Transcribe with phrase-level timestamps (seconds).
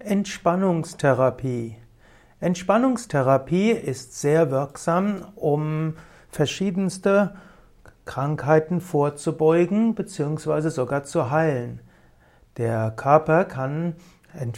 [0.00, 1.76] Entspannungstherapie.
[2.40, 5.94] Entspannungstherapie ist sehr wirksam, um
[6.30, 7.34] verschiedenste
[8.06, 10.70] Krankheiten vorzubeugen bzw.
[10.70, 11.80] sogar zu heilen.
[12.56, 13.96] Der Körper kann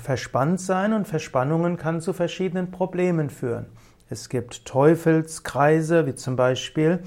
[0.00, 3.66] verspannt sein und Verspannungen kann zu verschiedenen Problemen führen.
[4.08, 7.02] Es gibt Teufelskreise, wie zum Beispiel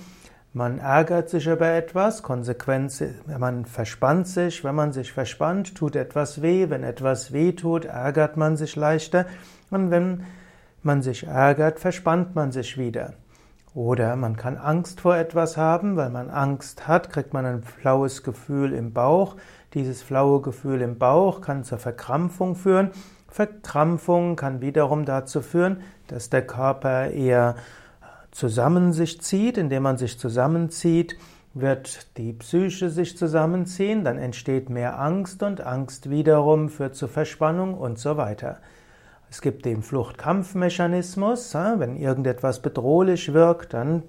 [0.56, 3.04] man ärgert sich über etwas, Konsequenz,
[3.38, 8.38] man verspannt sich, wenn man sich verspannt, tut etwas weh, wenn etwas weh tut, ärgert
[8.38, 9.26] man sich leichter
[9.70, 10.24] und wenn
[10.82, 13.16] man sich ärgert, verspannt man sich wieder.
[13.74, 18.24] Oder man kann Angst vor etwas haben, weil man Angst hat, kriegt man ein flaues
[18.24, 19.36] Gefühl im Bauch.
[19.74, 22.92] Dieses flaue Gefühl im Bauch kann zur Verkrampfung führen.
[23.28, 27.56] Verkrampfung kann wiederum dazu führen, dass der Körper eher
[28.36, 31.18] zusammen sich zieht, indem man sich zusammenzieht,
[31.54, 37.76] wird die Psyche sich zusammenziehen, dann entsteht mehr Angst und Angst wiederum führt zu Verspannung
[37.76, 38.58] und so weiter.
[39.30, 44.04] Es gibt den Fluchtkampfmechanismus, wenn irgendetwas bedrohlich wirkt, dann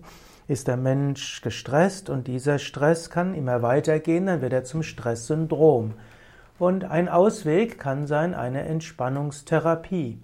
[0.48, 5.94] ist der Mensch gestresst und dieser Stress kann immer weitergehen, dann wird er zum Stresssyndrom.
[6.58, 10.18] Und ein Ausweg kann sein eine Entspannungstherapie.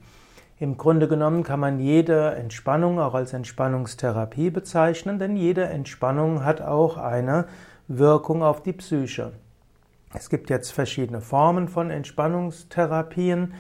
[0.63, 6.61] Im Grunde genommen kann man jede Entspannung auch als Entspannungstherapie bezeichnen, denn jede Entspannung hat
[6.61, 7.47] auch eine
[7.89, 9.33] Wirkung auf die Psyche.
[10.15, 13.55] Es gibt jetzt verschiedene Formen von Entspannungstherapien.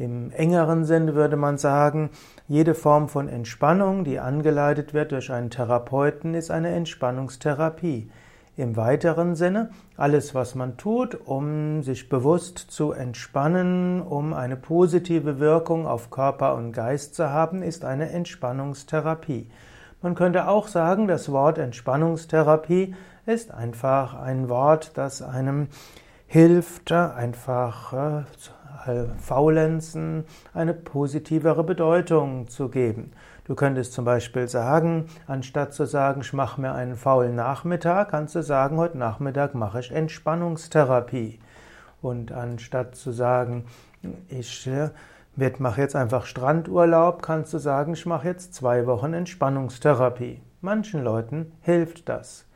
[0.00, 2.10] Im engeren Sinne würde man sagen,
[2.48, 8.10] jede Form von Entspannung, die angeleitet wird durch einen Therapeuten, ist eine Entspannungstherapie.
[8.58, 15.38] Im weiteren Sinne, alles, was man tut, um sich bewusst zu entspannen, um eine positive
[15.38, 19.48] Wirkung auf Körper und Geist zu haben, ist eine Entspannungstherapie.
[20.02, 25.68] Man könnte auch sagen, das Wort Entspannungstherapie ist einfach ein Wort, das einem
[26.26, 28.22] hilft, einfach äh,
[29.18, 30.24] Faulenzen
[30.54, 33.12] eine positivere Bedeutung zu geben.
[33.44, 38.34] Du könntest zum Beispiel sagen, anstatt zu sagen, ich mache mir einen faulen Nachmittag, kannst
[38.34, 41.40] du sagen, heute Nachmittag mache ich Entspannungstherapie.
[42.02, 43.64] Und anstatt zu sagen,
[44.28, 44.90] ich äh,
[45.58, 50.40] mache jetzt einfach Strandurlaub, kannst du sagen, ich mache jetzt zwei Wochen Entspannungstherapie.
[50.60, 52.47] Manchen Leuten hilft das.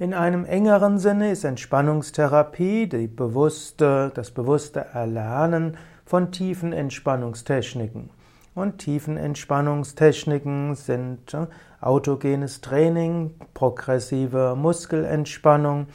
[0.00, 8.08] In einem engeren Sinne ist Entspannungstherapie bewusste, das bewusste Erlernen von tiefen Entspannungstechniken.
[8.54, 11.48] Und Tiefenentspannungstechniken sind äh,
[11.82, 15.88] autogenes Training, progressive Muskelentspannung,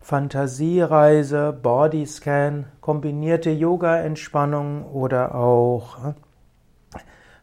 [0.00, 6.98] Fantasiereise, Bodyscan, kombinierte Yoga-Entspannung oder auch, äh,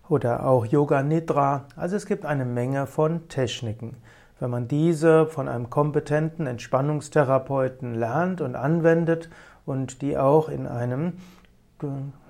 [0.09, 1.65] oder auch Yoga Nidra.
[1.75, 3.97] Also es gibt eine Menge von Techniken.
[4.39, 9.29] Wenn man diese von einem kompetenten Entspannungstherapeuten lernt und anwendet
[9.65, 11.13] und die auch in einem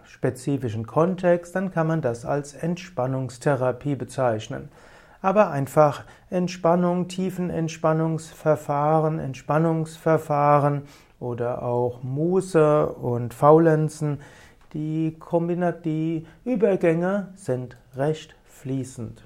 [0.04, 4.68] spezifischen Kontext, dann kann man das als Entspannungstherapie bezeichnen.
[5.22, 10.82] Aber einfach Entspannung, Tiefenentspannungsverfahren, Entspannungsverfahren
[11.20, 14.20] oder auch Muße und Faulenzen,
[14.74, 15.18] die,
[15.86, 19.24] die Übergänge sind recht fließend.